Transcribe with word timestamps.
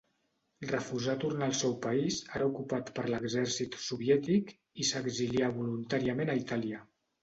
Refusà 0.69 1.13
tornar 1.23 1.49
al 1.49 1.53
seu 1.59 1.75
país, 1.83 2.17
ara 2.39 2.49
ocupat 2.53 2.91
per 2.97 3.07
l'exèrcit 3.13 3.81
soviètic, 3.87 4.53
i 4.85 4.91
s'exilià 4.93 5.55
voluntàriament 5.63 6.39
a 6.39 6.43
Itàlia. 6.47 6.87